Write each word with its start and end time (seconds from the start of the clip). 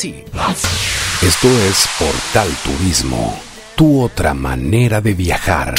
Sí. 0.00 0.14
Esto 1.22 1.48
es 1.48 1.88
Portal 1.98 2.48
Turismo, 2.62 3.34
tu 3.74 4.00
otra 4.00 4.32
manera 4.32 5.00
de 5.00 5.12
viajar. 5.12 5.74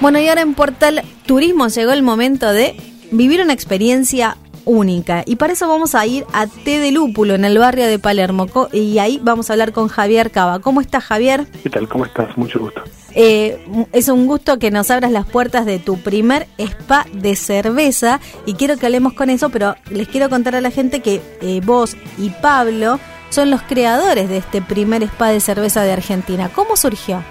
Bueno, 0.00 0.18
y 0.18 0.26
ahora 0.26 0.40
en 0.40 0.54
Portal 0.54 1.04
Turismo 1.26 1.68
llegó 1.68 1.92
el 1.92 2.02
momento 2.02 2.52
de 2.52 2.74
vivir 3.12 3.40
una 3.40 3.52
experiencia 3.52 4.36
única. 4.64 5.22
Y 5.26 5.36
para 5.36 5.52
eso 5.52 5.68
vamos 5.68 5.94
a 5.94 6.04
ir 6.06 6.24
a 6.32 6.48
Té 6.48 6.80
de 6.80 6.90
Lúpulo, 6.90 7.36
en 7.36 7.44
el 7.44 7.56
barrio 7.56 7.86
de 7.86 8.00
Palermo. 8.00 8.48
Y 8.72 8.98
ahí 8.98 9.20
vamos 9.22 9.48
a 9.48 9.52
hablar 9.52 9.70
con 9.70 9.86
Javier 9.86 10.32
Cava. 10.32 10.58
¿Cómo 10.58 10.80
estás, 10.80 11.04
Javier? 11.04 11.46
¿Qué 11.62 11.70
tal? 11.70 11.88
¿Cómo 11.88 12.06
estás? 12.06 12.36
Mucho 12.36 12.58
gusto. 12.58 12.82
Eh, 13.14 13.64
es 13.92 14.08
un 14.08 14.26
gusto 14.26 14.58
que 14.58 14.72
nos 14.72 14.90
abras 14.90 15.12
las 15.12 15.26
puertas 15.26 15.66
de 15.66 15.78
tu 15.78 15.98
primer 15.98 16.48
spa 16.58 17.06
de 17.12 17.36
cerveza. 17.36 18.18
Y 18.44 18.54
quiero 18.54 18.76
que 18.76 18.86
hablemos 18.86 19.12
con 19.12 19.30
eso, 19.30 19.50
pero 19.50 19.76
les 19.88 20.08
quiero 20.08 20.28
contar 20.28 20.56
a 20.56 20.60
la 20.60 20.72
gente 20.72 20.98
que 20.98 21.22
eh, 21.42 21.60
vos 21.64 21.96
y 22.18 22.30
Pablo 22.30 22.98
son 23.30 23.50
los 23.50 23.62
creadores 23.62 24.28
de 24.28 24.36
este 24.36 24.60
primer 24.60 25.02
spa 25.04 25.28
de 25.28 25.40
cerveza 25.40 25.82
de 25.82 25.92
Argentina. 25.92 26.50
¿Cómo 26.52 26.76
surgió? 26.76 27.22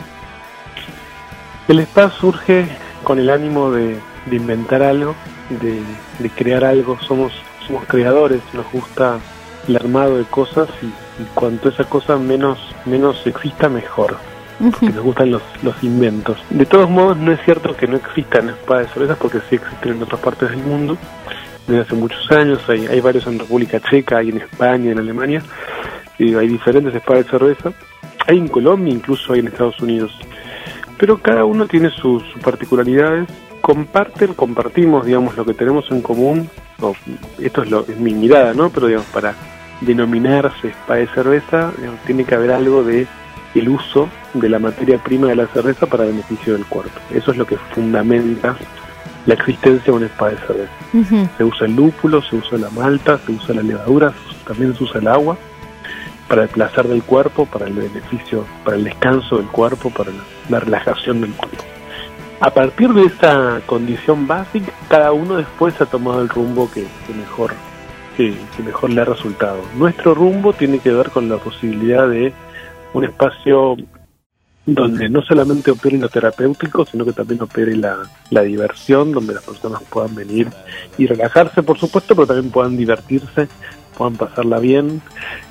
El 1.67 1.79
spa 1.81 2.09
surge 2.09 2.67
con 3.03 3.19
el 3.19 3.29
ánimo 3.29 3.71
de, 3.71 3.99
inventar 4.31 4.81
algo, 4.81 5.15
de, 5.49 6.29
crear 6.31 6.63
algo. 6.63 6.97
Somos, 7.01 7.33
somos 7.67 7.85
creadores, 7.85 8.41
nos 8.53 8.69
gusta 8.71 9.19
el 9.67 9.75
armado 9.75 10.17
de 10.17 10.23
cosas 10.23 10.67
y, 10.81 10.89
cuanto 11.35 11.69
esa 11.69 11.83
cosa 11.83 12.17
menos, 12.17 12.57
menos 12.85 13.27
exista, 13.27 13.69
mejor. 13.69 14.17
Porque 14.59 14.89
nos 14.89 15.03
gustan 15.03 15.31
los, 15.31 15.41
los 15.63 15.81
inventos. 15.83 16.37
De 16.49 16.65
todos 16.65 16.89
modos, 16.89 17.17
no 17.17 17.31
es 17.31 17.39
cierto 17.45 17.75
que 17.77 17.87
no 17.87 17.95
existan 17.97 18.49
spas 18.49 18.79
de 18.79 18.93
cervezas 18.93 19.17
porque 19.17 19.39
sí 19.49 19.55
existen 19.55 19.93
en 19.93 20.03
otras 20.03 20.19
partes 20.19 20.49
del 20.49 20.59
mundo 20.59 20.97
desde 21.67 21.81
hace 21.81 21.95
muchos 21.95 22.29
años. 22.31 22.59
Hay, 22.67 22.87
hay 22.87 22.99
varios 22.99 23.25
en 23.27 23.39
República 23.39 23.79
Checa, 23.79 24.17
hay 24.17 24.29
en 24.29 24.37
España, 24.37 24.91
en 24.91 24.99
Alemania 24.99 25.41
hay 26.19 26.47
diferentes 26.47 26.93
spas 27.01 27.17
de 27.17 27.23
cerveza, 27.23 27.71
hay 28.27 28.37
en 28.37 28.47
Colombia, 28.47 28.93
incluso 28.93 29.33
hay 29.33 29.39
en 29.39 29.47
Estados 29.47 29.79
Unidos, 29.79 30.11
pero 30.97 31.17
cada 31.17 31.45
uno 31.45 31.65
tiene 31.65 31.89
sus, 31.89 32.23
particularidades, 32.43 33.27
comparten, 33.61 34.33
compartimos, 34.33 35.05
digamos, 35.05 35.35
lo 35.37 35.45
que 35.45 35.53
tenemos 35.53 35.89
en 35.91 36.01
común, 36.01 36.49
esto 37.39 37.63
es, 37.63 37.71
lo, 37.71 37.81
es 37.81 37.97
mi 37.99 38.13
mirada, 38.13 38.53
¿no? 38.53 38.69
Pero, 38.69 38.87
digamos, 38.87 39.07
para 39.07 39.33
denominarse 39.81 40.69
spa 40.69 40.95
de 40.95 41.07
cerveza, 41.07 41.71
tiene 42.05 42.25
que 42.25 42.35
haber 42.35 42.51
algo 42.51 42.83
de 42.83 43.07
el 43.55 43.69
uso 43.69 44.07
de 44.33 44.47
la 44.49 44.59
materia 44.59 44.97
prima 44.99 45.27
de 45.27 45.35
la 45.35 45.47
cerveza 45.47 45.87
para 45.87 46.05
beneficio 46.05 46.53
del 46.53 46.65
cuerpo. 46.65 46.99
Eso 47.13 47.31
es 47.31 47.37
lo 47.37 47.45
que 47.45 47.57
fundamenta 47.57 48.55
la 49.25 49.33
existencia 49.33 49.85
de 49.85 49.91
un 49.91 50.03
spa 50.03 50.29
de 50.29 50.37
cerveza. 50.37 50.71
Se 51.37 51.43
usa 51.43 51.67
el 51.67 51.75
lúpulo, 51.75 52.21
se 52.21 52.35
usa 52.35 52.57
la 52.57 52.69
malta, 52.69 53.17
se 53.25 53.31
usa 53.31 53.55
la 53.55 53.63
levadura, 53.63 54.13
también 54.45 54.75
se 54.75 54.83
usa 54.83 54.99
el 54.99 55.07
agua 55.07 55.37
para 56.29 56.43
el 56.43 56.49
placer 56.49 56.87
del 56.87 57.03
cuerpo, 57.03 57.47
para 57.47 57.65
el 57.65 57.73
beneficio, 57.73 58.45
para 58.63 58.77
el 58.77 58.83
descanso 58.83 59.37
del 59.37 59.47
cuerpo, 59.47 59.89
para 59.89 60.11
la, 60.47 60.59
relajación 60.59 61.21
del 61.21 61.33
cuerpo. 61.33 61.63
A 62.39 62.53
partir 62.53 62.93
de 62.93 63.05
esa 63.05 63.59
condición 63.65 64.27
básica, 64.27 64.71
cada 64.87 65.11
uno 65.11 65.37
después 65.37 65.81
ha 65.81 65.87
tomado 65.87 66.21
el 66.21 66.29
rumbo 66.29 66.69
que, 66.71 66.85
mejor 67.17 67.51
que, 68.15 68.33
mejor 68.63 68.91
le 68.91 69.01
ha 69.01 69.05
resultado. 69.05 69.59
Nuestro 69.75 70.13
rumbo 70.13 70.53
tiene 70.53 70.79
que 70.79 70.91
ver 70.91 71.09
con 71.09 71.27
la 71.27 71.37
posibilidad 71.37 72.07
de 72.07 72.31
un 72.93 73.03
espacio 73.03 73.75
donde 74.65 75.09
no 75.09 75.23
solamente 75.23 75.71
opere 75.71 75.97
lo 75.97 76.09
terapéutico, 76.09 76.85
sino 76.85 77.03
que 77.03 77.11
también 77.11 77.41
opere 77.41 77.75
la, 77.75 78.07
la, 78.29 78.43
diversión, 78.43 79.11
donde 79.11 79.33
las 79.33 79.43
personas 79.43 79.81
puedan 79.89 80.13
venir 80.13 80.47
y 80.95 81.07
relajarse, 81.07 81.63
por 81.63 81.79
supuesto, 81.79 82.13
pero 82.13 82.27
también 82.27 82.51
puedan 82.51 82.77
divertirse, 82.77 83.47
puedan 83.99 84.15
pasarla 84.15 84.59
bien 84.59 85.01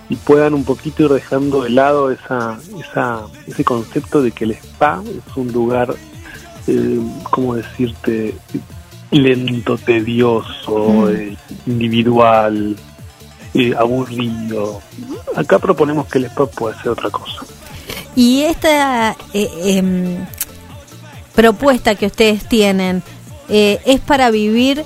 y 0.08 0.16
puedan 0.16 0.54
un 0.54 0.64
poquito 0.64 1.04
ir 1.04 1.12
dejando 1.12 1.62
de 1.62 1.70
lado 1.70 2.10
esa, 2.10 2.58
esa, 2.80 3.26
ese 3.46 3.62
concepto 3.62 4.22
de 4.22 4.32
que 4.32 4.44
el 4.44 4.52
spa 4.52 5.02
es 5.06 5.36
un 5.36 5.52
lugar, 5.52 5.94
eh, 6.66 6.98
¿cómo 7.30 7.54
decirte?, 7.54 8.34
lento, 9.10 9.76
tedioso, 9.76 10.78
mm. 10.78 11.08
eh, 11.10 11.36
individual, 11.66 12.76
eh, 13.54 13.74
aburrido. 13.76 14.80
Acá 15.36 15.58
proponemos 15.58 16.06
que 16.06 16.18
el 16.18 16.24
spa 16.24 16.46
pueda 16.46 16.80
ser 16.80 16.92
otra 16.92 17.10
cosa. 17.10 17.42
Y 18.16 18.42
esta 18.42 19.14
eh, 19.32 19.48
em, 19.64 20.26
propuesta 21.34 21.94
que 21.94 22.06
ustedes 22.06 22.48
tienen 22.48 23.02
es 23.50 24.00
para 24.00 24.30
vivir 24.30 24.84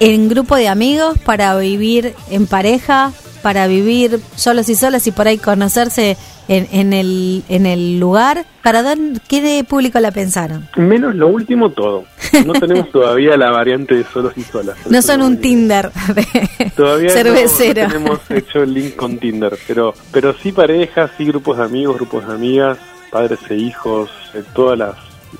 en 0.00 0.28
grupo 0.28 0.56
de 0.56 0.68
amigos, 0.68 1.18
para 1.18 1.56
vivir 1.58 2.14
en 2.30 2.46
pareja, 2.46 3.12
para 3.42 3.66
vivir 3.66 4.20
solos 4.34 4.68
y 4.68 4.74
solas 4.74 5.06
y 5.06 5.12
por 5.12 5.28
ahí 5.28 5.38
conocerse 5.38 6.16
en, 6.48 6.68
en, 6.72 6.92
el, 6.92 7.44
en 7.48 7.66
el 7.66 8.00
lugar. 8.00 8.44
¿Para 8.62 8.82
dar 8.82 8.98
qué 9.28 9.40
de 9.40 9.62
público 9.64 10.00
la 10.00 10.10
pensaron? 10.10 10.68
Menos 10.76 11.14
lo 11.14 11.28
último 11.28 11.70
todo. 11.70 12.04
No 12.46 12.54
tenemos 12.54 12.90
todavía 12.92 13.36
la 13.36 13.50
variante 13.50 13.94
de 13.94 14.04
solos 14.04 14.32
y 14.36 14.42
solas. 14.42 14.76
No 14.88 15.02
son 15.02 15.22
un 15.22 15.38
Tinder 15.38 15.90
de 16.14 16.70
todavía 16.76 17.10
cervecero. 17.10 17.88
No, 17.88 17.94
hemos 17.94 18.30
hecho 18.30 18.62
el 18.62 18.74
link 18.74 18.96
con 18.96 19.18
Tinder, 19.18 19.56
pero, 19.66 19.94
pero 20.12 20.34
sí 20.34 20.52
parejas, 20.52 21.10
sí 21.16 21.26
grupos 21.26 21.58
de 21.58 21.64
amigos, 21.64 21.96
grupos 21.96 22.26
de 22.26 22.34
amigas, 22.34 22.78
padres 23.10 23.38
e 23.50 23.56
hijos, 23.56 24.10
eh, 24.34 24.42
todas 24.54 24.78
las 24.78 24.96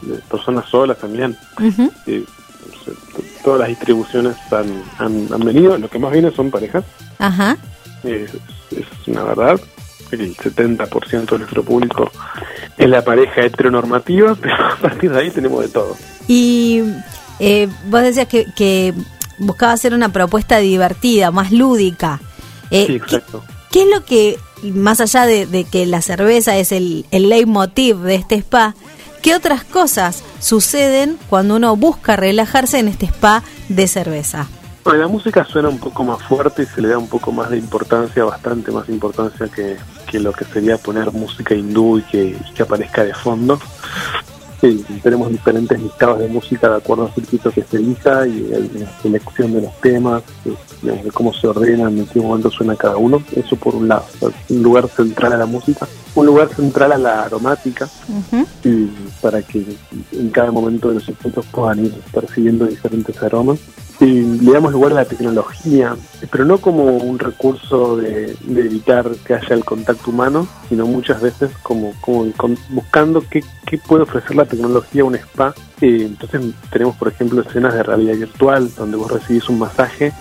eh, 0.07 0.21
personas 0.31 0.69
solas 0.69 0.99
también 0.99 1.37
todas 3.43 3.61
las 3.61 3.69
distribuciones 3.69 4.37
han, 4.51 5.29
han, 5.31 5.45
venido, 5.45 5.77
lo 5.79 5.89
que 5.89 5.99
más 5.99 6.13
viene 6.13 6.31
son 6.31 6.51
parejas. 6.51 6.85
Ajá. 7.19 7.57
Es, 8.05 8.31
una 9.07 9.25
verdad. 9.25 9.61
El 10.11 10.37
70% 10.37 11.31
de 11.31 11.39
nuestro 11.39 11.63
público 11.63 12.11
es 12.77 12.89
la 12.89 13.05
pareja 13.05 13.43
heteronormativa, 13.43 14.35
pero 14.41 14.55
a 14.55 14.77
partir 14.77 15.13
de 15.13 15.21
ahí 15.21 15.31
tenemos 15.31 15.63
de 15.63 15.69
todo. 15.69 15.97
Y 16.27 16.83
eh, 17.39 17.69
vos 17.87 18.03
decías 18.03 18.27
que, 18.27 18.47
que 18.57 18.93
buscaba 19.39 19.73
hacer 19.73 19.95
una 19.95 20.11
propuesta 20.11 20.59
divertida, 20.59 21.31
más 21.31 21.53
lúdica. 21.53 22.21
Eh, 22.71 22.87
sí, 22.87 22.95
exacto. 22.97 23.43
¿qué, 23.71 23.83
es 23.83 23.89
lo 23.89 24.05
que, 24.05 24.39
más 24.63 25.01
allá 25.01 25.27
de, 25.27 25.47
de 25.47 25.65
que 25.65 25.87
la 25.87 26.03
cerveza 26.03 26.57
es 26.57 26.73
el, 26.73 27.07
el 27.11 27.29
leitmotiv 27.29 27.99
de 27.99 28.17
este 28.17 28.37
spa, 28.37 28.75
¿Qué 29.23 29.35
otras 29.35 29.65
cosas 29.65 30.25
suceden 30.39 31.19
cuando 31.29 31.57
uno 31.57 31.77
busca 31.77 32.17
relajarse 32.17 32.79
en 32.79 32.89
este 32.89 33.07
spa 33.07 33.43
de 33.69 33.87
cerveza? 33.87 34.49
La 34.87 35.09
música 35.09 35.45
suena 35.45 35.69
un 35.69 35.79
poco 35.79 36.05
más 36.05 36.23
fuerte 36.23 36.63
y 36.63 36.67
se 36.67 36.81
le 36.81 36.89
da 36.89 36.99
un 36.99 37.07
poco 37.07 37.31
más 37.31 37.51
de 37.51 37.59
importancia, 37.59 38.25
bastante 38.25 38.73
más 38.73 38.89
importancia 38.89 39.47
que, 39.49 39.77
lo 40.19 40.33
que 40.33 40.45
sería 40.47 40.79
poner 40.79 41.13
música 41.13 41.55
hindú 41.55 41.99
y 41.99 42.03
que 42.03 42.63
aparezca 42.63 43.05
de 43.05 43.15
fondo. 43.15 43.61
Sí, 44.61 44.85
tenemos 45.03 45.31
diferentes 45.31 45.81
listados 45.81 46.19
de 46.19 46.29
música 46.29 46.69
de 46.69 46.77
acuerdo 46.77 47.07
al 47.07 47.15
circuito 47.15 47.51
que 47.51 47.63
se 47.63 47.79
elija 47.79 48.27
y 48.27 48.53
hay 48.53 48.71
una 48.75 49.01
selección 49.01 49.55
de 49.55 49.63
los 49.63 49.81
temas, 49.81 50.23
de 50.83 51.11
cómo 51.13 51.33
se 51.33 51.47
ordenan, 51.47 51.97
en 51.97 52.07
qué 52.07 52.21
momento 52.21 52.51
suena 52.51 52.77
cada 52.77 52.99
uno. 52.99 53.23
Eso 53.35 53.57
por 53.57 53.75
un 53.75 53.89
lado, 53.89 54.05
un 54.51 54.63
lugar 54.63 54.87
central 54.89 55.33
a 55.33 55.39
la 55.39 55.47
música, 55.47 55.89
un 56.15 56.27
lugar 56.27 56.49
central 56.55 56.93
a 56.93 56.99
la 56.99 57.23
aromática, 57.23 57.89
y 58.63 58.87
para 59.23 59.41
que 59.41 59.65
en 60.13 60.29
cada 60.29 60.51
momento 60.51 60.89
de 60.89 60.97
los 60.97 61.07
circuitos 61.07 61.47
puedan 61.47 61.87
ir 61.87 61.95
percibiendo 62.13 62.67
diferentes 62.67 63.23
aromas 63.23 63.59
le 64.07 64.53
damos 64.53 64.73
lugar 64.73 64.93
a 64.93 64.97
la 64.97 65.05
tecnología, 65.05 65.95
pero 66.31 66.45
no 66.45 66.59
como 66.59 66.85
un 66.85 67.19
recurso 67.19 67.97
de, 67.97 68.37
evitar 68.49 69.11
que 69.27 69.35
haya 69.35 69.55
el 69.55 69.65
contacto 69.65 70.11
humano, 70.11 70.49
sino 70.69 70.87
muchas 70.87 71.21
veces 71.21 71.51
como, 71.63 71.93
como 72.01 72.27
buscando 72.71 73.23
qué, 73.29 73.45
puede 73.87 74.05
ofrecer 74.05 74.37
la 74.37 74.47
tecnología 74.47 75.03
a 75.03 75.05
un 75.05 75.17
spa. 75.17 75.55
Eh, 75.81 76.05
entonces 76.07 76.55
tenemos, 76.71 76.97
por 76.97 77.09
ejemplo, 77.09 77.43
escenas 77.43 77.75
de 77.75 77.83
realidad 77.83 78.17
virtual 78.17 78.71
donde 78.75 78.97
vos 78.97 79.11
recibís 79.11 79.49
un 79.49 79.59
masaje 79.59 80.13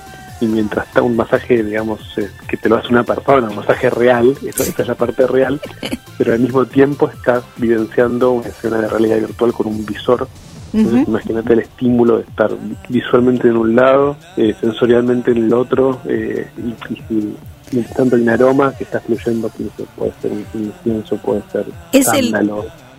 y 0.42 0.46
mientras 0.46 0.88
está 0.88 1.02
un 1.02 1.16
masaje, 1.16 1.64
digamos, 1.64 2.18
eh, 2.18 2.30
que 2.48 2.58
te 2.58 2.70
lo 2.70 2.78
hace 2.78 2.90
una 2.90 3.04
persona, 3.04 3.50
un 3.50 3.56
masaje 3.56 3.90
real, 3.90 4.38
esta 4.46 4.82
es 4.82 4.88
la 4.88 4.96
parte 4.96 5.28
real, 5.28 5.60
pero 6.18 6.34
al 6.34 6.40
mismo 6.40 6.66
tiempo 6.66 7.10
estás 7.10 7.44
vivenciando 7.58 8.32
una 8.32 8.48
escena 8.48 8.80
de 8.82 8.88
realidad 8.88 9.18
virtual 9.20 9.54
con 9.54 9.68
un 9.68 9.86
visor 9.86 10.28
imagínate 10.74 11.54
el 11.54 11.60
estímulo 11.60 12.18
de 12.18 12.24
estar 12.24 12.52
visualmente 12.88 13.48
en 13.48 13.58
un 13.58 13.76
lado, 13.76 14.18
eh, 14.38 14.56
sensorialmente 14.60 15.32
en 15.32 15.46
el 15.46 15.54
otro, 15.54 16.00
eh, 16.06 16.48
y, 16.58 17.14
y, 17.14 17.36
tanto 17.96 18.16
hay 18.16 18.24
un 18.24 18.30
aroma 18.30 18.74
que 18.76 18.84
está 18.84 19.00
fluyendo, 19.00 19.50
puede 19.96 20.12
ser 20.22 20.32
un 20.32 20.46
incienso, 20.54 21.18
puede 21.18 21.44
ser 21.52 21.66
es 21.92 22.08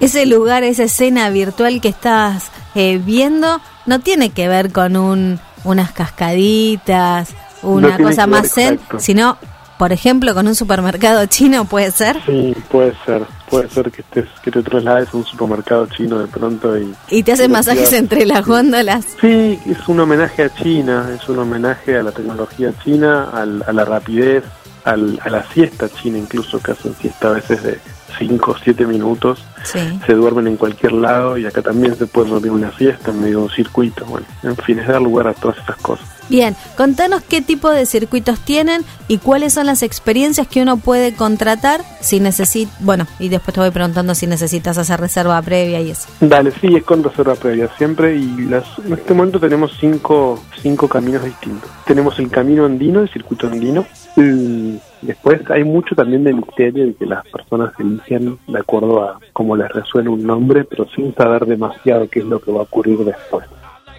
ese 0.00 0.24
lugar, 0.24 0.62
esa 0.64 0.84
escena 0.84 1.28
virtual 1.28 1.80
que 1.80 1.88
estás 1.88 2.50
eh, 2.74 2.98
viendo, 3.04 3.60
no 3.84 4.00
tiene 4.00 4.30
que 4.30 4.48
ver 4.48 4.72
con 4.72 4.96
un, 4.96 5.38
unas 5.64 5.92
cascaditas, 5.92 7.34
una 7.62 7.98
cosa 7.98 8.26
más 8.26 8.54
zen, 8.54 8.80
sino 8.98 9.36
por 9.80 9.92
ejemplo, 9.92 10.34
con 10.34 10.46
un 10.46 10.54
supermercado 10.54 11.24
chino, 11.24 11.64
¿puede 11.64 11.90
ser? 11.90 12.18
Sí, 12.26 12.54
puede 12.68 12.92
ser. 13.06 13.22
Puede 13.48 13.70
ser 13.70 13.90
que 13.90 14.02
estés 14.02 14.26
que 14.42 14.50
te 14.50 14.62
traslades 14.62 15.08
a 15.14 15.16
un 15.16 15.24
supermercado 15.24 15.86
chino 15.86 16.18
de 16.18 16.26
pronto 16.26 16.78
y... 16.78 16.94
¿Y 17.08 17.22
te 17.22 17.32
hacen 17.32 17.50
masajes 17.50 17.90
entre 17.94 18.26
las 18.26 18.44
góndolas? 18.44 19.06
Sí, 19.18 19.58
es 19.64 19.88
un 19.88 20.00
homenaje 20.00 20.42
a 20.42 20.54
China, 20.54 21.08
es 21.18 21.26
un 21.30 21.38
homenaje 21.38 21.96
a 21.96 22.02
la 22.02 22.12
tecnología 22.12 22.74
china, 22.84 23.30
a 23.32 23.72
la 23.72 23.84
rapidez, 23.86 24.44
a 24.84 24.96
la 24.96 25.44
siesta 25.54 25.88
china, 25.88 26.18
incluso 26.18 26.60
que 26.60 26.72
hacen 26.72 26.94
siesta 26.96 27.28
a 27.28 27.32
veces 27.32 27.62
de 27.62 27.78
5 28.18 28.50
o 28.50 28.56
7 28.56 28.86
minutos, 28.86 29.44
se 29.64 30.14
duermen 30.14 30.46
en 30.46 30.56
cualquier 30.56 30.92
lado 30.92 31.38
y 31.38 31.46
acá 31.46 31.62
también 31.62 31.96
se 31.96 32.06
puede 32.06 32.30
dormir 32.30 32.52
una 32.52 32.76
siesta 32.76 33.10
en 33.10 33.20
medio 33.20 33.38
de 33.38 33.44
un 33.44 33.50
circuito. 33.50 34.04
Bueno, 34.06 34.26
en 34.42 34.56
fin, 34.56 34.78
es 34.78 34.88
dar 34.88 35.00
lugar 35.00 35.28
a 35.28 35.34
todas 35.34 35.58
esas 35.58 35.76
cosas. 35.76 36.06
Bien, 36.30 36.54
contanos 36.76 37.22
qué 37.22 37.42
tipo 37.42 37.70
de 37.70 37.86
circuitos 37.86 38.38
tienen 38.38 38.84
y 39.08 39.18
cuáles 39.18 39.52
son 39.52 39.66
las 39.66 39.82
experiencias 39.82 40.46
que 40.46 40.62
uno 40.62 40.76
puede 40.76 41.12
contratar 41.12 41.80
si 42.00 42.20
necesita, 42.20 42.70
bueno, 42.78 43.08
y 43.18 43.28
después 43.28 43.52
te 43.52 43.60
voy 43.60 43.72
preguntando 43.72 44.14
si 44.14 44.28
necesitas 44.28 44.78
hacer 44.78 45.00
reserva 45.00 45.42
previa 45.42 45.80
y 45.80 45.90
eso. 45.90 46.08
Dale, 46.20 46.52
sí, 46.60 46.76
es 46.76 46.84
con 46.84 47.02
reserva 47.02 47.34
previa 47.34 47.68
siempre 47.76 48.14
y 48.14 48.42
las, 48.42 48.64
en 48.78 48.92
este 48.92 49.12
momento 49.12 49.40
tenemos 49.40 49.72
cinco, 49.80 50.40
cinco 50.62 50.86
caminos 50.86 51.24
distintos. 51.24 51.68
Tenemos 51.84 52.16
el 52.20 52.30
camino 52.30 52.64
andino, 52.64 53.00
el 53.00 53.10
circuito 53.10 53.48
andino, 53.48 53.84
y 54.16 54.78
después 55.02 55.48
hay 55.50 55.64
mucho 55.64 55.94
también 55.94 56.24
de 56.24 56.32
misterio 56.32 56.86
de 56.86 56.94
que 56.94 57.06
las 57.06 57.26
personas 57.28 57.72
eligen 57.78 58.38
de 58.46 58.58
acuerdo 58.58 59.02
a 59.02 59.18
cómo 59.32 59.56
les 59.56 59.68
resuena 59.70 60.10
un 60.10 60.24
nombre, 60.24 60.64
pero 60.64 60.86
sin 60.94 61.14
saber 61.14 61.46
demasiado 61.46 62.08
qué 62.08 62.20
es 62.20 62.26
lo 62.26 62.40
que 62.40 62.52
va 62.52 62.60
a 62.60 62.62
ocurrir 62.62 62.98
después. 62.98 63.46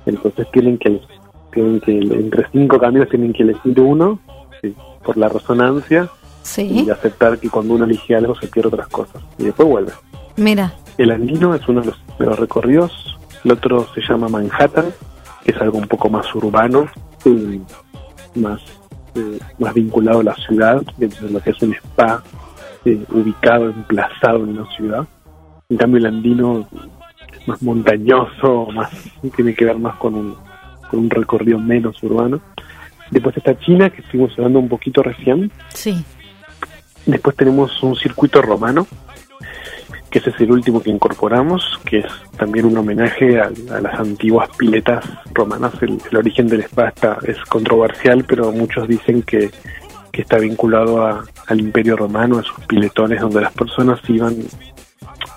Entonces 0.06 0.48
tienen 0.52 0.78
que 0.78 1.00
tienen 1.52 1.80
que 1.82 1.98
entre 1.98 2.48
cinco 2.52 2.80
caminos 2.80 3.10
tienen 3.10 3.34
que 3.34 3.44
elegir 3.44 3.80
uno 3.80 4.20
por 5.04 5.18
la 5.18 5.28
resonancia 5.28 6.10
y 6.58 6.90
aceptar 6.90 7.38
que 7.40 7.50
cuando 7.50 7.76
uno 7.76 7.86
elige 7.86 8.16
algo 8.16 8.36
se 8.36 8.48
pierde 8.48 8.70
otras 8.70 8.88
cosas 8.88 9.22
y 9.38 9.46
después 9.46 9.68
vuelve. 9.68 9.92
Mira. 10.38 10.74
El 10.98 11.12
andino 11.12 11.56
es 11.56 11.68
uno 11.68 11.82
de 11.82 11.94
los, 12.20 12.40
recorridos, 12.40 13.18
el 13.44 13.52
otro 13.52 13.88
se 13.94 14.02
llama 14.02 14.28
Manhattan, 14.28 14.86
que 15.44 15.52
es 15.52 15.58
algo 15.62 15.78
un 15.78 15.88
poco 15.88 16.10
más 16.10 16.34
urbano, 16.36 16.88
más 18.36 18.62
eh, 19.16 19.40
más 19.60 19.74
vinculado 19.74 20.20
a 20.20 20.24
la 20.24 20.36
ciudad, 20.36 20.84
lo 20.98 21.40
que 21.40 21.50
es 21.50 21.62
un 21.62 21.74
spa 21.74 22.24
eh, 22.86 23.04
ubicado, 23.10 23.70
emplazado 23.70 24.44
en 24.44 24.58
la 24.58 24.66
ciudad. 24.76 25.08
En 25.70 25.78
cambio 25.78 26.00
el 26.00 26.06
andino 26.06 26.68
es 27.32 27.48
más 27.48 27.62
montañoso, 27.62 28.68
más 28.74 28.92
tiene 29.36 29.54
que 29.54 29.66
ver 29.66 29.78
más 29.78 29.96
con 29.98 30.16
un 30.16 30.36
con 30.92 31.00
un 31.00 31.10
recorrido 31.10 31.58
menos 31.58 32.04
urbano. 32.04 32.42
Después 33.10 33.36
está 33.38 33.58
China, 33.58 33.90
que 33.90 34.02
estuvimos 34.02 34.34
hablando 34.34 34.60
un 34.60 34.68
poquito 34.68 35.02
recién. 35.02 35.50
Sí. 35.70 36.04
Después 37.06 37.36
tenemos 37.36 37.82
un 37.82 37.96
circuito 37.96 38.42
romano, 38.42 38.86
que 40.12 40.20
ese 40.20 40.30
es 40.30 40.42
el 40.42 40.52
último 40.52 40.82
que 40.82 40.90
incorporamos, 40.90 41.80
que 41.86 42.00
es 42.00 42.12
también 42.38 42.66
un 42.66 42.78
homenaje 42.78 43.40
a, 43.40 43.50
las 43.82 43.98
antiguas 43.98 44.50
piletas 44.58 45.04
romanas. 45.34 45.74
El, 45.82 46.00
origen 46.16 46.48
del 46.48 46.62
spa 46.66 46.94
es 47.24 47.38
controversial, 47.46 48.26
pero 48.28 48.52
muchos 48.52 48.90
dicen 48.90 49.24
que, 49.24 49.50
que 50.12 50.22
está 50.22 50.38
vinculado 50.38 51.24
al 51.48 51.60
imperio 51.60 51.96
romano, 51.96 52.40
a 52.40 52.44
sus 52.44 52.60
piletones, 52.66 53.22
donde 53.22 53.40
las 53.40 53.54
personas 53.54 54.02
iban 54.10 54.36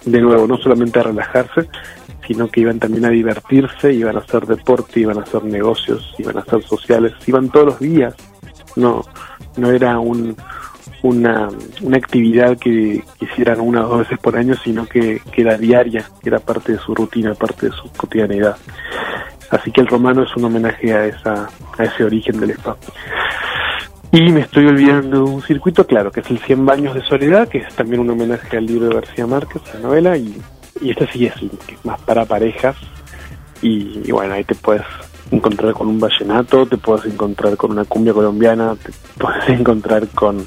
de 0.04 0.20
nuevo 0.20 0.46
no 0.48 0.56
solamente 0.58 0.98
a 0.98 1.04
relajarse, 1.04 1.68
sino 2.26 2.48
que 2.48 2.60
iban 2.60 2.80
también 2.80 3.04
a 3.04 3.10
divertirse, 3.10 3.92
iban 3.92 4.16
a 4.16 4.20
hacer 4.20 4.44
deporte, 4.44 5.00
iban 5.00 5.18
a 5.18 5.22
hacer 5.22 5.44
negocios, 5.44 6.14
iban 6.18 6.36
a 6.36 6.40
hacer 6.40 6.62
sociales, 6.64 7.12
iban 7.26 7.48
todos 7.48 7.66
los 7.66 7.78
días. 7.78 8.14
No, 8.74 9.04
no 9.56 9.70
era 9.70 10.00
un, 10.00 10.36
una, 11.04 11.48
una 11.82 11.96
actividad 11.96 12.58
que, 12.58 13.02
hicieran 13.20 13.60
una 13.60 13.86
o 13.86 13.88
dos 13.88 13.98
veces 14.00 14.18
por 14.18 14.36
año, 14.36 14.54
sino 14.62 14.86
que, 14.86 15.20
que 15.32 15.42
era 15.42 15.56
diaria, 15.56 16.04
que 16.22 16.28
era 16.28 16.38
parte 16.38 16.72
de 16.72 16.78
su 16.78 16.94
rutina, 16.94 17.34
parte 17.34 17.66
de 17.66 17.72
su 17.72 17.90
cotidianidad. 17.96 18.56
Así 19.50 19.70
que 19.70 19.80
el 19.80 19.86
romano 19.86 20.24
es 20.24 20.36
un 20.36 20.44
homenaje 20.44 20.92
a, 20.92 21.06
esa, 21.06 21.48
a 21.78 21.84
ese 21.84 22.04
origen 22.04 22.38
del 22.40 22.50
espacio. 22.50 22.92
Y 24.12 24.30
me 24.30 24.40
estoy 24.40 24.66
olvidando 24.66 25.24
de 25.24 25.30
un 25.30 25.42
circuito, 25.42 25.86
claro, 25.86 26.10
que 26.10 26.20
es 26.20 26.30
el 26.30 26.38
100 26.38 26.66
baños 26.66 26.94
de 26.94 27.02
soledad, 27.02 27.48
que 27.48 27.58
es 27.58 27.74
también 27.74 28.00
un 28.00 28.10
homenaje 28.10 28.56
al 28.56 28.66
libro 28.66 28.88
de 28.88 28.94
García 28.94 29.26
Márquez, 29.26 29.62
la 29.74 29.80
novela, 29.80 30.16
y 30.16 30.40
y 30.80 30.90
este 30.90 31.06
sí 31.12 31.26
es 31.26 31.34
más 31.84 32.00
para 32.02 32.24
parejas 32.24 32.76
y, 33.62 34.10
bueno, 34.12 34.34
ahí 34.34 34.44
te 34.44 34.54
puedes 34.54 34.82
encontrar 35.30 35.72
con 35.72 35.88
un 35.88 35.98
vallenato, 35.98 36.66
te 36.66 36.76
puedes 36.76 37.06
encontrar 37.06 37.56
con 37.56 37.70
una 37.72 37.86
cumbia 37.86 38.12
colombiana, 38.12 38.76
te 38.76 38.92
puedes 39.18 39.48
encontrar 39.60 40.06
con, 40.08 40.46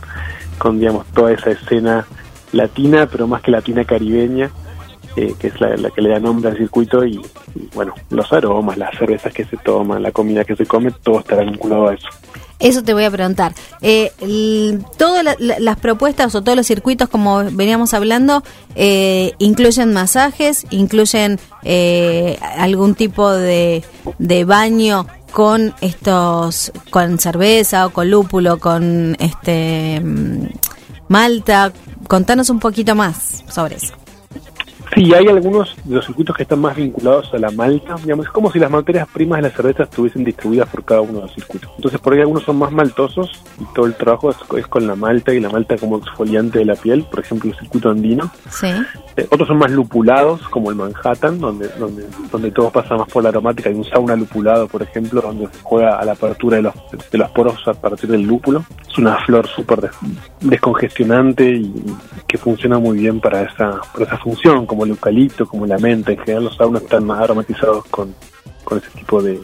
con 0.58 0.82
toda 1.14 1.32
esa 1.32 1.52
escena 1.52 2.06
latina, 2.52 3.08
pero 3.12 3.28
más 3.28 3.42
que 3.42 3.52
latina 3.52 3.86
caribeña, 3.86 4.50
eh, 5.16 5.34
que 5.40 5.48
es 5.48 5.60
la, 5.60 5.76
que 5.90 6.02
le 6.02 6.10
da 6.10 6.20
nombre 6.20 6.52
al 6.52 6.58
circuito 6.58 7.06
y, 7.06 7.22
y, 7.56 7.70
bueno, 7.74 7.94
los 8.10 8.32
aromas, 8.32 8.78
las 8.78 8.98
cervezas 8.98 9.34
que 9.34 9.46
se 9.46 9.58
toman, 9.58 10.04
la 10.04 10.12
comida 10.12 10.44
que 10.44 10.56
se 10.56 10.66
come, 10.66 10.92
todo 11.04 11.20
estará 11.20 11.44
vinculado 11.44 11.90
a 11.90 11.94
eso. 11.94 12.08
Eso 12.60 12.84
te 12.84 12.94
voy 12.94 13.04
a 13.04 13.12
preguntar. 13.12 13.54
Eh, 13.82 14.12
todas 14.98 15.24
las 15.40 15.78
propuestas 15.78 16.34
o 16.34 16.42
todos 16.42 16.56
los 16.56 16.66
circuitos, 16.66 17.08
como 17.08 17.44
veníamos 17.52 17.94
hablando, 17.94 18.44
eh, 18.76 19.34
incluyen 19.38 19.94
masajes, 19.94 20.66
incluyen 20.72 21.40
eh, 21.64 22.40
algún 22.58 22.96
tipo 22.96 23.32
de, 23.32 23.84
de 24.18 24.46
baño 24.46 25.06
con 25.38 25.76
estos, 25.82 26.72
con 26.90 27.20
cerveza 27.20 27.86
o 27.86 27.92
con 27.92 28.10
lúpulo, 28.10 28.58
con 28.58 29.16
este 29.20 30.02
mm, 30.02 30.48
malta. 31.10 31.72
Contanos 32.08 32.50
un 32.50 32.60
poquito 32.60 32.96
más 32.96 33.44
sobre 33.48 33.76
eso. 33.76 33.94
Sí, 34.94 35.14
hay 35.14 35.28
algunos 35.28 35.76
de 35.84 35.96
los 35.96 36.06
circuitos 36.06 36.36
que 36.36 36.44
están 36.44 36.60
más 36.60 36.76
vinculados 36.76 37.34
a 37.34 37.38
la 37.38 37.52
malta. 37.52 37.96
Digamos, 38.02 38.26
es 38.26 38.32
como 38.32 38.52
si 38.52 38.60
las 38.60 38.72
materias 38.72 39.08
primas 39.14 39.38
de 39.38 39.50
la 39.50 39.56
cerveza 39.56 39.84
estuviesen 39.84 40.24
distribuidas 40.24 40.70
por 40.70 40.84
cada 40.84 41.02
uno 41.02 41.14
de 41.14 41.22
los 41.22 41.34
circuitos. 41.34 41.72
Entonces, 41.76 42.00
por 42.00 42.14
ahí 42.14 42.22
algunos 42.22 42.44
son 42.44 42.58
más 42.58 42.72
maltosos 42.72 43.44
y 43.60 43.66
todo 43.74 43.86
el 43.86 43.96
trabajo 43.96 44.30
es, 44.30 44.68
con 44.68 44.88
la 44.88 44.96
malta 44.96 45.34
y 45.34 45.40
la 45.40 45.50
malta 45.50 45.78
como 45.78 45.98
exfoliante 45.98 46.60
de 46.60 46.66
la 46.66 46.76
piel, 46.76 47.04
por 47.04 47.20
ejemplo, 47.20 47.52
el 47.52 47.58
circuito 47.58 47.90
andino. 47.90 48.32
Sí. 48.50 48.68
Eh, 49.18 49.28
otros 49.30 49.48
son 49.48 49.58
más 49.58 49.72
lupulados, 49.72 50.42
como 50.50 50.70
el 50.70 50.78
Manhattan, 50.78 51.40
donde, 51.40 51.68
donde, 51.80 52.06
donde 52.32 52.52
todo 52.52 52.70
pasa 52.70 52.96
más 52.96 53.08
por 53.10 53.24
la 53.24 53.30
aromática. 53.30 53.70
Hay 53.70 53.76
un 53.76 53.84
sauna 53.84 54.16
lupulado, 54.16 54.68
por 54.68 54.82
ejemplo, 54.82 55.22
donde 55.22 55.48
se 55.48 55.62
juega 55.64 55.98
a 55.98 56.06
la 56.06 56.14
apertura 56.14 56.58
de 56.58 56.64
los, 56.64 56.74
de 57.12 57.18
los 57.18 57.30
poros 57.32 57.68
a 57.68 57.74
partir 57.74 58.10
del 58.10 58.24
lúpulo. 58.24 58.64
Es 58.98 59.00
una 59.00 59.18
flor 59.26 59.48
súper 59.48 59.92
descongestionante 60.42 61.50
y 61.50 61.74
que 62.28 62.38
funciona 62.38 62.80
muy 62.80 62.98
bien 62.98 63.20
para 63.20 63.44
esa, 63.44 63.80
para 63.94 64.06
esa 64.06 64.18
función, 64.18 64.66
como 64.66 64.86
el 64.86 64.92
eucalipto, 64.92 65.48
como 65.48 65.68
la 65.68 65.78
menta, 65.78 66.12
en 66.12 66.18
general 66.18 66.46
los 66.46 66.56
saunas 66.56 66.82
están 66.82 67.06
más 67.06 67.22
aromatizados 67.22 67.86
con, 67.86 68.16
con 68.64 68.80
ese 68.80 68.90
tipo 68.92 69.22
de, 69.22 69.40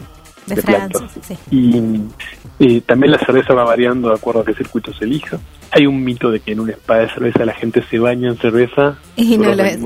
plantas. 0.64 1.02
Y 1.50 2.80
también 2.82 3.12
la 3.12 3.18
cerveza 3.18 3.54
va 3.54 3.64
variando 3.64 4.08
de 4.08 4.14
acuerdo 4.14 4.40
a 4.40 4.44
qué 4.44 4.54
circuito 4.54 4.92
se 4.92 5.04
elija. 5.04 5.38
Hay 5.70 5.86
un 5.86 6.02
mito 6.02 6.30
de 6.30 6.40
que 6.40 6.52
en 6.52 6.60
un 6.60 6.70
spa 6.70 6.98
de 6.98 7.08
cerveza 7.10 7.44
la 7.44 7.54
gente 7.54 7.82
se 7.88 7.98
baña 7.98 8.28
en 8.28 8.36
cerveza. 8.36 8.96
Y 9.16 9.38
no 9.38 9.54
lo 9.54 9.64
es 9.64 9.78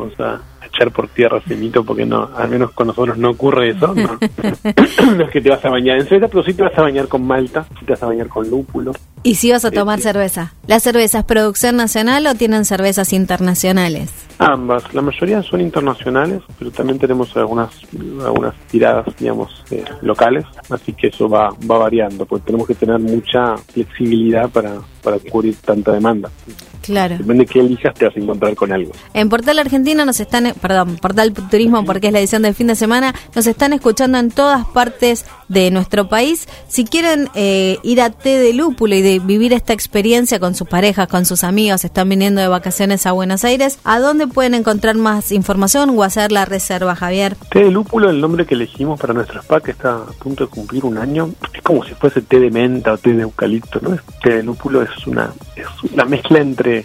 echar 0.72 0.90
por 0.90 1.08
tierra 1.08 1.38
ese 1.38 1.56
mito 1.56 1.84
porque 1.84 2.06
no, 2.06 2.28
al 2.36 2.48
menos 2.48 2.70
con 2.72 2.86
nosotros 2.86 3.18
no 3.18 3.30
ocurre 3.30 3.70
eso. 3.70 3.94
No, 5.08 5.24
es 5.24 5.30
que 5.30 5.40
te 5.40 5.50
vas 5.50 5.64
a 5.64 5.70
bañar 5.70 5.98
en 5.98 6.06
cerveza, 6.06 6.28
pero 6.28 6.42
sí 6.44 6.52
te 6.54 6.62
vas 6.62 6.76
a 6.76 6.82
bañar 6.82 7.08
con 7.08 7.26
malta, 7.26 7.66
te 7.84 7.92
vas 7.92 8.02
a 8.02 8.06
bañar 8.06 8.28
con 8.28 8.48
lúpulo. 8.48 8.92
¿Y 9.22 9.36
si 9.36 9.50
vas 9.50 9.64
a 9.64 9.70
tomar 9.70 9.98
este, 9.98 10.12
cerveza? 10.12 10.52
¿Las 10.66 10.82
cervezas 10.82 11.24
producción 11.24 11.76
nacional 11.76 12.26
o 12.26 12.34
tienen 12.34 12.64
cervezas 12.64 13.12
internacionales? 13.12 14.12
Ambas, 14.38 14.92
la 14.94 15.02
mayoría 15.02 15.42
son 15.42 15.60
internacionales, 15.60 16.42
pero 16.58 16.70
también 16.70 16.98
tenemos 16.98 17.36
algunas 17.36 17.70
algunas 18.24 18.54
tiradas, 18.70 19.06
digamos, 19.18 19.64
eh, 19.70 19.84
locales, 20.02 20.44
así 20.70 20.92
que 20.92 21.08
eso 21.08 21.28
va, 21.28 21.50
va 21.70 21.78
variando, 21.78 22.26
porque 22.26 22.46
tenemos 22.46 22.66
que 22.66 22.74
tener 22.74 22.98
mucha 22.98 23.56
flexibilidad 23.56 24.48
para, 24.50 24.76
para 25.02 25.18
cubrir 25.18 25.56
tanta 25.56 25.92
demanda. 25.92 26.30
Claro. 26.88 27.18
Depende 27.18 27.44
de 27.44 27.52
qué 27.52 27.60
elijas, 27.60 27.92
te 27.92 28.06
vas 28.06 28.16
a 28.16 28.18
encontrar 28.18 28.54
con 28.54 28.72
algo. 28.72 28.92
En 29.12 29.28
Portal 29.28 29.58
Argentina 29.58 30.06
nos 30.06 30.20
están, 30.20 30.54
perdón, 30.58 30.96
Portal 30.96 31.34
Turismo, 31.34 31.84
porque 31.84 32.06
es 32.06 32.12
la 32.14 32.18
edición 32.18 32.40
del 32.40 32.54
fin 32.54 32.66
de 32.68 32.76
semana, 32.76 33.14
nos 33.34 33.46
están 33.46 33.74
escuchando 33.74 34.16
en 34.16 34.30
todas 34.30 34.64
partes 34.68 35.26
de 35.48 35.70
nuestro 35.70 36.08
país. 36.08 36.48
Si 36.66 36.86
quieren 36.86 37.28
eh, 37.34 37.76
ir 37.82 38.00
a 38.00 38.08
Té 38.08 38.38
de 38.38 38.54
Lúpulo 38.54 38.94
y 38.94 39.02
de 39.02 39.18
vivir 39.18 39.52
esta 39.52 39.74
experiencia 39.74 40.40
con 40.40 40.54
sus 40.54 40.66
parejas, 40.66 41.08
con 41.08 41.26
sus 41.26 41.44
amigos, 41.44 41.84
están 41.84 42.08
viniendo 42.08 42.40
de 42.40 42.48
vacaciones 42.48 43.04
a 43.06 43.12
Buenos 43.12 43.44
Aires, 43.44 43.78
¿a 43.84 43.98
dónde 43.98 44.26
pueden 44.26 44.54
encontrar 44.54 44.96
más 44.96 45.30
información 45.30 45.90
o 45.90 46.02
hacer 46.02 46.32
la 46.32 46.46
reserva, 46.46 46.94
Javier? 46.94 47.36
Té 47.50 47.64
de 47.64 47.70
Lúpulo, 47.70 48.08
el 48.08 48.18
nombre 48.18 48.46
que 48.46 48.54
elegimos 48.54 48.98
para 48.98 49.12
nuestro 49.12 49.40
spa, 49.42 49.60
que 49.60 49.72
está 49.72 49.96
a 49.96 50.06
punto 50.18 50.44
de 50.44 50.50
cumplir 50.50 50.86
un 50.86 50.96
año, 50.96 51.30
es 51.52 51.60
como 51.60 51.84
si 51.84 51.92
fuese 51.92 52.22
té 52.22 52.40
de 52.40 52.50
menta 52.50 52.94
o 52.94 52.98
té 52.98 53.12
de 53.12 53.22
eucalipto, 53.22 53.78
¿no? 53.82 53.94
Té 54.22 54.36
de 54.36 54.42
Lúpulo 54.42 54.82
es 54.82 55.06
una, 55.06 55.32
es 55.54 55.66
una 55.92 56.04
mezcla 56.04 56.38
entre 56.38 56.77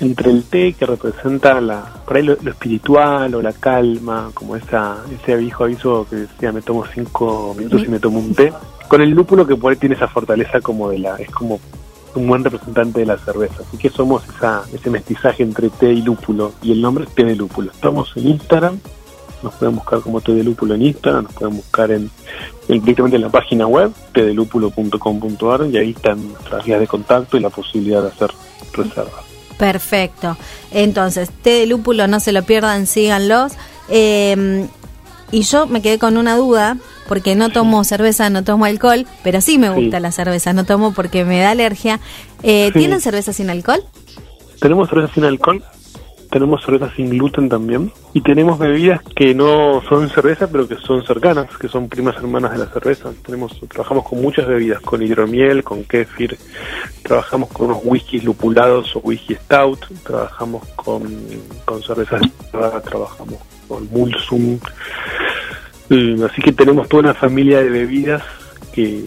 entre 0.00 0.30
el 0.30 0.44
té 0.44 0.72
que 0.72 0.86
representa 0.86 1.60
la, 1.60 1.84
por 2.04 2.16
ahí 2.16 2.24
lo, 2.24 2.32
espiritual 2.32 3.34
o 3.34 3.42
la 3.42 3.52
calma, 3.52 4.30
como 4.34 4.56
esa, 4.56 4.96
ese 5.12 5.36
viejo 5.36 5.64
aviso 5.64 6.06
que 6.08 6.16
decía 6.16 6.52
me 6.52 6.62
tomo 6.62 6.84
cinco 6.92 7.54
minutos 7.56 7.84
y 7.84 7.88
me 7.88 8.00
tomo 8.00 8.18
un 8.18 8.34
té, 8.34 8.52
con 8.88 9.00
el 9.00 9.10
lúpulo 9.10 9.46
que 9.46 9.56
por 9.56 9.72
ahí 9.72 9.78
tiene 9.78 9.94
esa 9.94 10.08
fortaleza 10.08 10.60
como 10.60 10.90
de 10.90 10.98
la, 10.98 11.16
es 11.16 11.30
como 11.30 11.60
un 12.14 12.26
buen 12.26 12.44
representante 12.44 13.00
de 13.00 13.06
la 13.06 13.16
cerveza. 13.18 13.62
Así 13.66 13.78
que 13.78 13.88
somos 13.88 14.22
esa, 14.28 14.64
ese 14.72 14.90
mestizaje 14.90 15.42
entre 15.42 15.70
té 15.70 15.92
y 15.92 16.02
lúpulo, 16.02 16.52
y 16.62 16.72
el 16.72 16.82
nombre 16.82 17.04
es 17.04 17.14
té 17.14 17.24
de 17.24 17.36
lúpulo. 17.36 17.70
Estamos 17.70 18.12
en 18.16 18.28
Instagram, 18.28 18.80
nos 19.42 19.54
pueden 19.54 19.76
buscar 19.76 20.00
como 20.00 20.20
Té 20.20 20.32
de 20.32 20.44
Lúpulo 20.44 20.74
en 20.74 20.82
Instagram, 20.82 21.24
nos 21.24 21.32
pueden 21.32 21.56
buscar 21.56 21.90
en, 21.90 22.10
directamente 22.68 23.16
en 23.16 23.22
la 23.22 23.28
página 23.28 23.66
web, 23.66 23.92
tedelúpulo.com.ar, 24.12 25.66
y 25.70 25.76
ahí 25.76 25.90
están 25.90 26.28
nuestras 26.28 26.64
guías 26.64 26.80
de 26.80 26.86
contacto 26.86 27.36
y 27.36 27.40
la 27.40 27.50
posibilidad 27.50 28.02
de 28.02 28.08
hacer 28.08 28.30
reservas. 28.72 29.24
Perfecto. 29.58 30.36
Entonces, 30.70 31.30
té 31.30 31.50
de 31.50 31.66
lúpulo, 31.66 32.06
no 32.06 32.20
se 32.20 32.32
lo 32.32 32.42
pierdan, 32.42 32.86
síganlos. 32.86 33.52
Eh, 33.88 34.66
y 35.32 35.42
yo 35.42 35.66
me 35.66 35.80
quedé 35.80 35.98
con 35.98 36.18
una 36.18 36.36
duda, 36.36 36.76
porque 37.08 37.34
no 37.34 37.50
tomo 37.50 37.84
cerveza, 37.84 38.28
no 38.28 38.44
tomo 38.44 38.66
alcohol, 38.66 39.06
pero 39.24 39.40
sí 39.40 39.58
me 39.58 39.70
gusta 39.70 39.98
la 39.98 40.12
cerveza, 40.12 40.52
no 40.52 40.64
tomo 40.64 40.92
porque 40.92 41.24
me 41.24 41.40
da 41.40 41.50
alergia. 41.50 42.00
Eh, 42.42 42.70
¿Tienen 42.74 43.00
cerveza 43.00 43.32
sin 43.32 43.48
alcohol? 43.48 43.82
Tenemos 44.60 44.88
cerveza 44.90 45.14
sin 45.14 45.24
alcohol, 45.24 45.64
tenemos 46.32 46.64
cerveza 46.64 46.90
sin 46.96 47.10
gluten 47.10 47.50
también, 47.50 47.92
y 48.14 48.22
tenemos 48.22 48.58
bebidas 48.58 49.02
que 49.14 49.34
no 49.34 49.82
son 49.86 50.08
cerveza, 50.08 50.48
pero 50.50 50.66
que 50.66 50.76
son 50.76 51.04
cercanas, 51.04 51.46
que 51.58 51.68
son 51.68 51.90
primas 51.90 52.16
hermanas 52.16 52.52
de 52.52 52.58
la 52.58 52.66
cerveza. 52.66 53.10
Tenemos, 53.24 53.60
trabajamos 53.68 54.08
con 54.08 54.22
muchas 54.22 54.46
bebidas, 54.46 54.80
con 54.80 55.02
hidromiel, 55.02 55.62
con 55.62 55.84
kéfir, 55.84 56.38
trabajamos 57.02 57.50
con 57.50 57.66
unos 57.66 57.82
whiskies 57.84 58.24
lupulados 58.24 58.96
o 58.96 59.00
whisky 59.00 59.34
stout, 59.34 59.84
trabajamos 60.04 60.66
con, 60.74 61.02
con 61.66 61.82
cervezas, 61.82 62.22
trabajamos 62.50 63.38
con 63.68 63.88
mulsum, 63.90 64.58
así 66.24 66.40
que 66.42 66.52
tenemos 66.52 66.88
toda 66.88 67.02
una 67.02 67.14
familia 67.14 67.62
de 67.62 67.68
bebidas 67.68 68.22
que, 68.72 69.04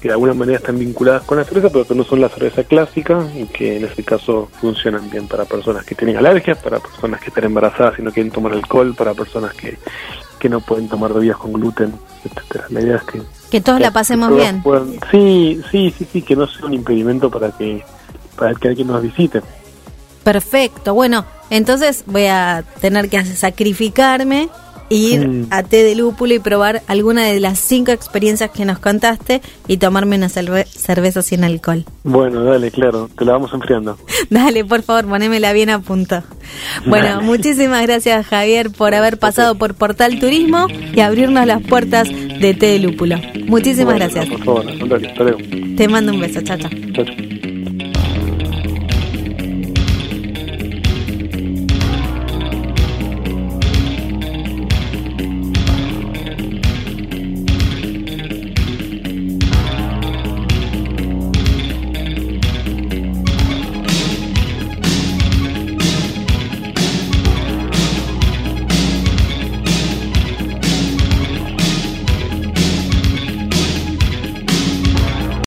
que 0.00 0.08
de 0.08 0.14
alguna 0.14 0.34
manera 0.34 0.58
están 0.58 0.78
vinculadas 0.78 1.22
con 1.22 1.38
la 1.38 1.44
cerveza, 1.44 1.70
pero 1.70 1.86
que 1.86 1.94
no 1.94 2.04
son 2.04 2.20
la 2.20 2.28
cerveza 2.28 2.64
clásica 2.64 3.26
y 3.34 3.44
que 3.46 3.76
en 3.76 3.84
este 3.84 4.04
caso 4.04 4.48
funcionan 4.60 5.10
bien 5.10 5.28
para 5.28 5.44
personas 5.44 5.84
que 5.84 5.94
tienen 5.94 6.16
alergias, 6.16 6.58
para 6.58 6.78
personas 6.78 7.20
que 7.20 7.28
están 7.28 7.44
embarazadas 7.44 7.98
y 7.98 8.02
no 8.02 8.12
quieren 8.12 8.32
tomar 8.32 8.52
alcohol, 8.52 8.94
para 8.94 9.14
personas 9.14 9.54
que, 9.54 9.78
que 10.38 10.48
no 10.48 10.60
pueden 10.60 10.88
tomar 10.88 11.12
bebidas 11.12 11.36
con 11.36 11.52
gluten, 11.52 11.92
etcétera. 12.24 12.66
La 12.70 12.80
idea 12.80 12.96
es 12.96 13.02
que 13.04 13.22
que 13.50 13.60
todos 13.60 13.80
la 13.80 13.90
pasemos 13.90 14.34
bien. 14.34 14.62
sí, 15.10 15.60
sí, 15.70 15.94
sí, 15.96 16.06
sí, 16.12 16.22
que 16.22 16.36
no 16.36 16.46
sea 16.46 16.66
un 16.66 16.74
impedimento 16.74 17.30
para 17.30 17.50
que 17.50 17.82
para 18.36 18.54
que 18.54 18.68
alguien 18.68 18.88
nos 18.88 19.02
visite. 19.02 19.42
Perfecto. 20.22 20.94
Bueno, 20.94 21.24
entonces 21.50 22.04
voy 22.06 22.26
a 22.26 22.62
tener 22.80 23.08
que 23.08 23.24
sacrificarme 23.24 24.48
ir 24.90 25.28
mm. 25.28 25.46
a 25.50 25.62
té 25.62 25.82
de 25.84 25.94
lúpulo 25.94 26.34
y 26.34 26.38
probar 26.38 26.82
alguna 26.86 27.24
de 27.24 27.40
las 27.40 27.58
cinco 27.58 27.92
experiencias 27.92 28.50
que 28.50 28.64
nos 28.64 28.78
contaste 28.78 29.40
y 29.66 29.76
tomarme 29.76 30.16
una 30.16 30.28
cerveza 30.28 31.22
sin 31.22 31.44
alcohol. 31.44 31.84
Bueno, 32.04 32.42
dale, 32.44 32.70
claro, 32.70 33.08
te 33.16 33.24
la 33.24 33.32
vamos 33.32 33.52
enfriando. 33.52 33.98
dale, 34.30 34.64
por 34.64 34.82
favor, 34.82 35.06
ponémela 35.06 35.52
bien 35.52 35.70
a 35.70 35.80
punto. 35.80 36.22
Bueno, 36.86 37.20
muchísimas 37.22 37.82
gracias 37.82 38.26
Javier 38.26 38.70
por 38.70 38.94
haber 38.94 39.18
pasado 39.18 39.56
por 39.56 39.74
Portal 39.74 40.18
Turismo 40.18 40.66
y 40.94 41.00
abrirnos 41.00 41.46
las 41.46 41.62
puertas 41.62 42.08
de 42.08 42.54
té 42.54 42.66
de 42.66 42.78
lúpulo. 42.78 43.16
Muchísimas 43.46 43.94
gracias. 43.94 44.26
Por 44.26 44.44
favor, 44.44 44.66
Te 45.76 45.88
mando 45.88 46.12
un 46.12 46.20
beso, 46.20 46.40
chao, 46.42 46.58
chao. 46.58 46.70